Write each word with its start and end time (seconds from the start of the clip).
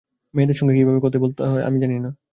মেয়েদের 0.33 0.57
সঙ্গে 0.59 0.73
কীভাবে 0.77 0.99
কথা 1.05 1.17
বলতে 1.23 1.41
হয় 1.43 1.63
আমি 1.67 1.77
জানি 1.83 1.95
না। 1.97 2.09